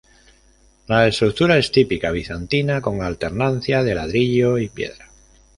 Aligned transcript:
La 0.87 1.05
estructura 1.07 1.59
es 1.59 1.71
típica 1.71 2.09
bizantina 2.09 2.81
con 2.81 3.03
alternancia 3.03 3.83
de 3.83 3.93
ladrillo 3.93 4.57
y 4.57 4.67
piedra. 4.67 5.11